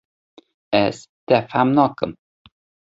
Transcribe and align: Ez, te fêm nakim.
Ez, 0.79 0.97
te 1.27 1.37
fêm 1.51 1.69
nakim. 1.77 2.11